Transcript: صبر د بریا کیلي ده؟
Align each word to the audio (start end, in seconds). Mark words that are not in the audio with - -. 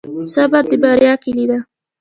صبر 0.33 0.63
د 0.69 0.71
بریا 0.83 1.13
کیلي 1.23 1.45
ده؟ 1.51 1.59